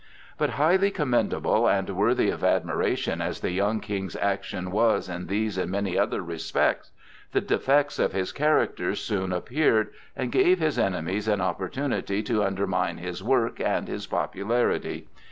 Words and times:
But 0.35 0.49
highly 0.57 0.89
commendable 0.89 1.67
and 1.69 1.87
worthy 1.91 2.31
of 2.31 2.43
admiration 2.43 3.21
as 3.21 3.41
the 3.41 3.51
young 3.51 3.79
King's 3.79 4.15
action 4.15 4.71
was 4.71 5.07
in 5.07 5.27
these 5.27 5.59
and 5.59 5.69
many 5.69 5.95
other 5.95 6.23
respects, 6.23 6.89
the 7.33 7.39
defects 7.41 7.99
of 7.99 8.11
his 8.11 8.31
character 8.31 8.95
soon 8.95 9.31
appeared, 9.31 9.89
and 10.15 10.31
gave 10.31 10.57
his 10.57 10.79
enemies 10.79 11.27
an 11.27 11.39
opportunity 11.39 12.23
to 12.23 12.43
undermine 12.43 12.97
his 12.97 13.23
work 13.23 13.59
and 13.59 13.87
his 13.87 14.07
popularity. 14.07 15.07